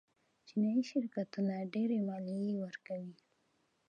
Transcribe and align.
چینايي 0.47 0.83
شرکتونه 0.91 1.55
ډېرې 1.73 1.97
مالیې 2.07 2.53
ورکوي. 2.63 3.13